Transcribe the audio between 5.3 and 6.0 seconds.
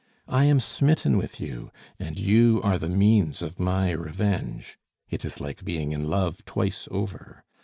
like being